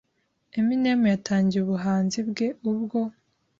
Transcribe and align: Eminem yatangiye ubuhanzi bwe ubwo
Eminem 0.59 1.01
yatangiye 1.13 1.61
ubuhanzi 1.63 2.19
bwe 2.29 2.47
ubwo 2.71 2.99